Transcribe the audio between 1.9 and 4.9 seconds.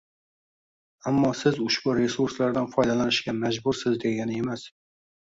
resurslardan foydalanishga majbursiz degani emas.